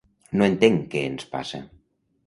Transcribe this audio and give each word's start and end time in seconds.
No 0.39 0.47
entenc 0.53 0.89
què 0.95 1.05
ens 1.13 1.31
passa. 1.37 1.65